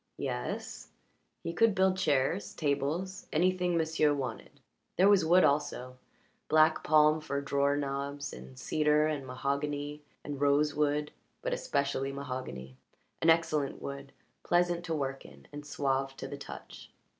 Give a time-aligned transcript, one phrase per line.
[0.17, 0.87] Yes
[1.43, 4.59] he could build chairs, tables, anything m'sieu' wanted
[4.97, 5.99] There was wood also
[6.49, 11.11] black palm for drawer knobs and cedar and mahogany and rosewood,
[11.43, 12.77] but especially mahogany.
[13.21, 14.11] An excellent wood,
[14.41, 16.89] pleasant to work in and suave to the touch.